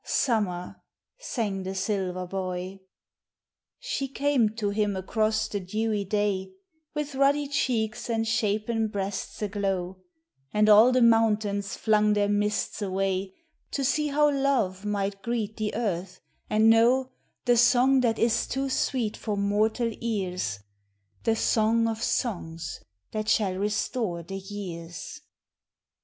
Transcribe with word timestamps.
summer! 0.03 0.77
sang 1.19 1.61
the 1.61 1.75
silver 1.75 2.25
boy. 2.25 2.79
She 3.77 4.07
came 4.07 4.49
to 4.55 4.71
him 4.71 4.95
across 4.95 5.47
the 5.47 5.59
dewy 5.59 6.05
day, 6.05 6.49
With 6.95 7.13
ruddy 7.13 7.47
cheeks 7.47 8.09
and 8.09 8.27
shapen 8.27 8.87
breasts 8.87 9.43
aglow, 9.43 9.99
And 10.51 10.67
all 10.67 10.91
the 10.91 11.03
mountains 11.03 11.75
flung 11.77 12.13
their 12.13 12.27
mists 12.29 12.81
away 12.81 13.35
To 13.73 13.83
see 13.83 14.07
how 14.07 14.31
Love 14.31 14.85
might 14.85 15.21
greet 15.21 15.57
the 15.57 15.75
earth, 15.75 16.19
and 16.49 16.67
know 16.67 17.11
The 17.45 17.55
song 17.57 17.99
that 18.01 18.17
is 18.17 18.47
too 18.47 18.71
sweet 18.71 19.15
for 19.15 19.37
mortal 19.37 19.91
ears, 20.01 20.57
The 21.25 21.35
song 21.35 21.87
of 21.87 22.01
songs 22.01 22.79
that 23.11 23.29
shall 23.29 23.53
restore 23.53 24.23
the 24.23 24.37
years. 24.39 25.21